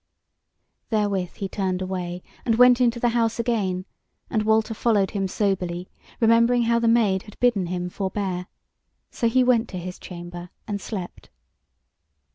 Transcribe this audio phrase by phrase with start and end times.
[0.89, 3.85] Therewith he turned away, and went into the house again;
[4.31, 5.89] and Walter followed him soberly,
[6.19, 8.47] remembering how the Maid had bidden him forbear.
[9.11, 11.29] So he went to his chamber, and slept.